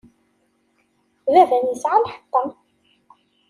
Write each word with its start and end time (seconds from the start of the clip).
Baba-m 1.33 1.65
yesɛa 1.71 1.97
lḥeṭṭa. 2.05 2.43